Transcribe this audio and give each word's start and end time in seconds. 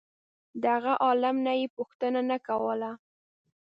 د 0.61 0.63
هغه 0.75 0.93
عالم 1.05 1.35
نه 1.45 1.53
یې 1.59 1.67
پوښتنه 1.77 2.19
نه 2.31 2.37
کوله. 2.47 2.91